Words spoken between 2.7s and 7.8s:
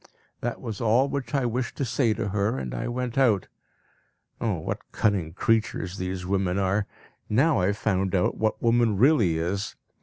I went out. Oh, what cunning creatures these women are! Now I have